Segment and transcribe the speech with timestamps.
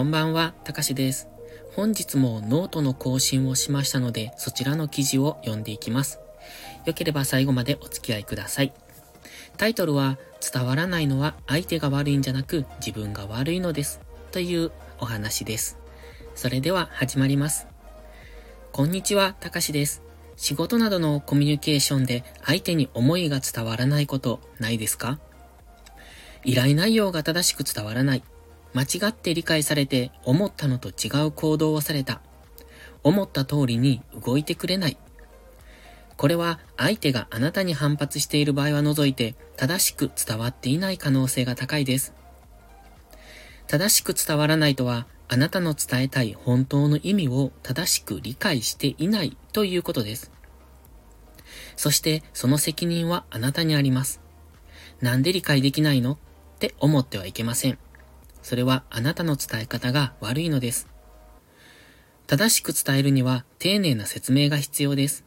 [0.00, 1.28] こんばんは、たかしです。
[1.76, 6.20] 本日もノートの更新をしましたので、そちらの記事を読んでいきます。
[6.86, 8.72] よければ最後までお付き合いください。
[9.58, 14.00] タイトルは、伝わらないのは相手が悪いんじゃなく自分が悪いのです。
[14.32, 15.76] というお話です。
[16.34, 17.66] それでは始まります。
[18.72, 20.00] こんにちは、たかしです。
[20.34, 25.18] 仕事などのコミュニケーションで相手に思いが伝わらないことないですか？
[26.42, 28.22] 依頼内容が正しく伝わらない。
[28.72, 32.20] 間違って理解されて思ったのと違う行動をされた。
[33.02, 34.96] 思った通りに動いてくれない。
[36.16, 42.12] これは相手があなたに反発している場合は除いて正しく伝わっていない可能性が高いです。
[43.66, 50.30] 正しく伝わらないとはあなたの伝えたい本当の意味を正しく理解していないということです。
[51.76, 54.20] そしてその責任はあなたにあります。
[55.00, 56.12] なんで理解できないの？
[56.12, 56.18] っ
[56.58, 57.78] て思ってはいけません。
[58.42, 60.88] それはあなたの伝え方が悪いのです。
[62.26, 65.24] 正しく伝えるには丁寧な説明が必要です。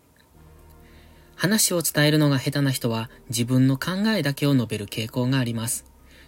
[1.35, 5.85] 話を伝えるのが下手な人は自分の考えだけを述べる傾向があります。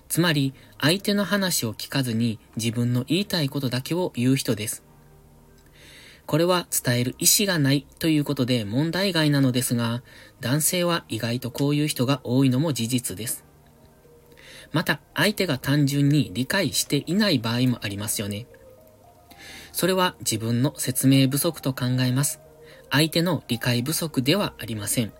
[0.07, 4.83] つまり、相手の話を聞かずに自分の言いたいことだけを言う人です。
[6.25, 10.03] これは伝える意思がないということで問題外なのですが、
[10.41, 13.45] 男性は意外とこういう人が多いのも事実です。
[14.75, 18.45] また、相手が単純に理解していない場合もありますよね。
[19.71, 22.41] それは自分の説明不足と考えます。
[22.91, 25.13] 相手の理解不足ではありません。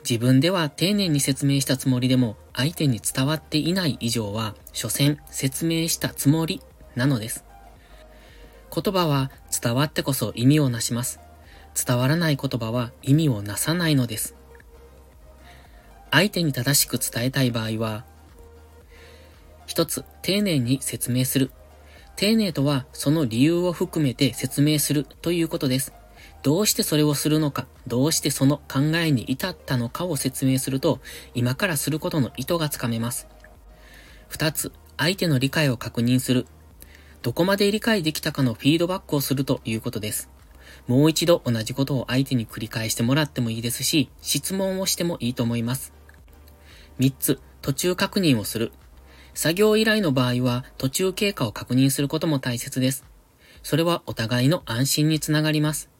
[0.00, 6.62] 自分では丁寧に説明したつもりでも相手に伝わっていない以上は、所詮説明したつもり
[6.96, 7.44] なのです。
[8.74, 9.30] 言葉は
[9.62, 11.20] 伝わってこそ意味をなします。
[11.80, 14.34] 伝わらない言葉は意味をなさないのです。
[16.14, 18.04] 相手に正しく伝えたい場合は、
[19.66, 21.50] 一つ、丁寧に説明する。
[22.14, 25.92] 丁寧とは、その理由を含めて説明するということです。
[26.44, 31.00] どうしてそれをするのか、どうしてその考えに至ったのかを説明すると、
[31.34, 33.26] 今からすることの意図がつかめます。
[34.28, 36.46] 二つ、相手の理解を確認する。
[37.22, 40.30] どこまで理解できたかのフィードバックをするということです。
[40.86, 45.92] もう一度同じことを相手に繰り返してもらってもいいですし、質問をしてもいいと思います。
[46.98, 48.72] 3つ、途中確認をする。
[49.34, 53.04] 作業依頼の場合は途中経過を確認することも大切です。
[53.62, 55.90] それはお互いの安心につながります。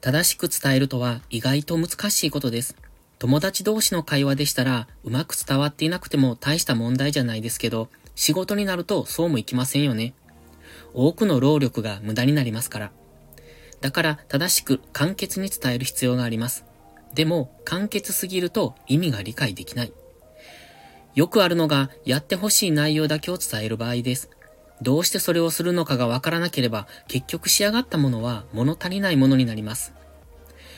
[0.00, 2.74] 正しく伝えるとは意外と難しいことです。
[3.18, 10.14] 友達同士の会話でしたらうまく伝わっていなくても大した問題じゃないですけど、仕事になるとそうもいきませんよね。
[10.94, 12.92] 多くの労力が無駄になりますから。
[13.82, 16.64] だから正しく簡潔に伝える必要があります。
[17.14, 19.92] でも、簡潔すぎると意味が理解できない。
[21.14, 24.30] よくあるのが、やってほしい内容だけを伝える場合です。
[24.82, 29.92] どうしてそれをするのかがわからなければ、結局仕上がったものは物足りないものになります。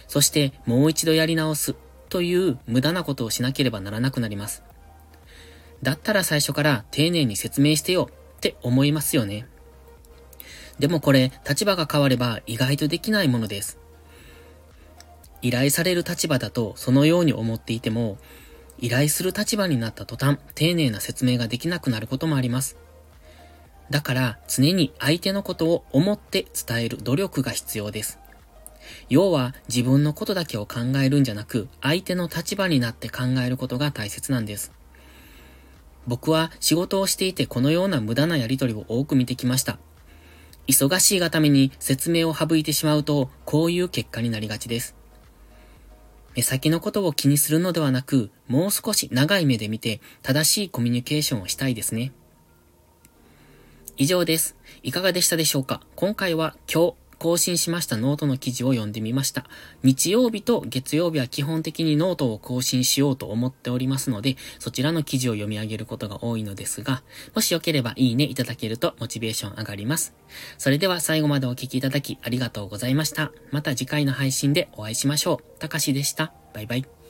[0.08, 1.74] そして、もう一度やり直す
[2.08, 4.62] という無駄なことをしなければならなくなります。
[5.82, 9.46] だったら最初から丁寧に説明してよって思いますよね。
[10.78, 13.78] でもこれ、立場が変われば意外とできないものです。
[15.42, 18.18] 依頼される立場だとそのように思っていても、
[18.78, 22.76] 依頼する立場になった途端、丁寧な説明ができなくなることもあります。
[23.90, 28.18] だから常に相手のことを思って伝える努力が必要です。
[29.08, 34.72] 要は自分のことだけを考えるんじゃなく、相手の立場になって考えることが大切なんです。
[36.06, 39.78] 僕は仕事をしていてこのような無駄なやりとりを多く見てきました。
[40.66, 45.01] 忙しいがために説明を省いてしまうと、こういう結果になりがちです。
[46.34, 52.12] 目先のことを気にするのではなく、もう少し長い目で見て正しいコミュニケーションをしたいですね。
[53.98, 54.56] 以上です。
[54.82, 55.82] いかがでしたでしょうか？
[55.94, 59.44] 今回は今日更新しましたノートの記事を読んでみました。
[59.84, 70.16] 日曜日と月曜日は基本的にノートを更新しようと思っておりますので、そちらの記事を読み上げることが多いのですが、もしよければいいねいただけるとモチベーション上がります。
[70.58, 73.30] それでは最後までお聴きいただきありがとうございました。
[73.52, 75.58] また次回の配信でお会いしましょう。
[75.60, 76.32] たかしでした。
[76.52, 77.01] バイバイ。